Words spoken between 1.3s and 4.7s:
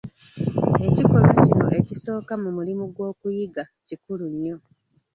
kino ekisooka mu mulimu gw'okuyiga kikulu nnyo.